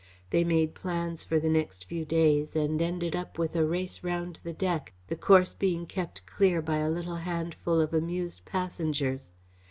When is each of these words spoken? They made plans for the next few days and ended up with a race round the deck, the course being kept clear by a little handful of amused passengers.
They 0.31 0.43
made 0.43 0.73
plans 0.73 1.25
for 1.25 1.39
the 1.39 1.47
next 1.47 1.85
few 1.85 2.05
days 2.05 2.55
and 2.55 2.81
ended 2.81 3.15
up 3.15 3.37
with 3.37 3.55
a 3.55 3.63
race 3.67 4.03
round 4.03 4.39
the 4.43 4.51
deck, 4.51 4.93
the 5.05 5.15
course 5.15 5.53
being 5.53 5.85
kept 5.85 6.25
clear 6.25 6.59
by 6.59 6.77
a 6.77 6.89
little 6.89 7.17
handful 7.17 7.79
of 7.79 7.93
amused 7.93 8.43
passengers. 8.43 9.29